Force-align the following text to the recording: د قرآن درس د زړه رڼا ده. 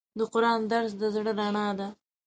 د 0.17 0.19
قرآن 0.33 0.59
درس 0.71 0.91
د 1.01 1.03
زړه 1.15 1.31
رڼا 1.39 1.67
ده. 1.79 1.87